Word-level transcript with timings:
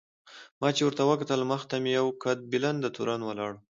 ما 0.59 0.69
چې 0.75 0.81
ورته 0.83 1.03
وکتل 1.11 1.39
مخې 1.51 1.67
ته 1.71 1.75
مې 1.83 1.91
یو 1.99 2.07
قد 2.23 2.37
بلنده 2.51 2.89
تورن 2.95 3.21
ولاړ 3.25 3.51
و. 3.53 3.57